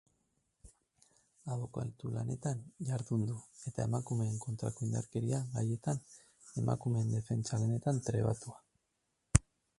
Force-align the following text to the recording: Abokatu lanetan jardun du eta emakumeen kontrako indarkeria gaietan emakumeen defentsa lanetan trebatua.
Abokatu 1.55 2.13
lanetan 2.15 2.63
jardun 2.87 3.25
du 3.33 3.35
eta 3.71 3.85
emakumeen 3.91 4.41
kontrako 4.47 4.89
indarkeria 4.89 5.43
gaietan 5.53 6.03
emakumeen 6.65 7.15
defentsa 7.19 7.63
lanetan 7.67 8.03
trebatua. 8.11 8.61